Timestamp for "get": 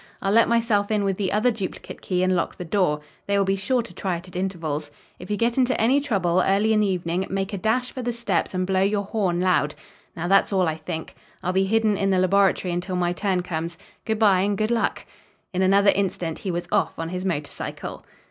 5.37-5.59